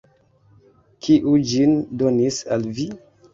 Kiu 1.07 1.33
ĝin 1.51 1.75
donis 2.01 2.41
al 2.57 2.67
vi? 2.81 2.89